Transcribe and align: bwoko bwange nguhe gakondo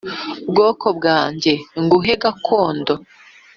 bwoko 0.49 0.85
bwange 0.97 1.53
nguhe 1.81 2.13
gakondo 2.21 2.93